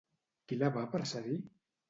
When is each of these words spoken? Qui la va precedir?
Qui 0.51 0.57
la 0.61 0.71
va 0.79 0.87
precedir? 0.95 1.39